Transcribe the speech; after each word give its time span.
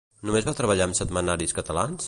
Només 0.29 0.47
va 0.47 0.53
treballar 0.61 0.87
amb 0.89 0.99
setmanaris 1.01 1.57
catalans? 1.61 1.99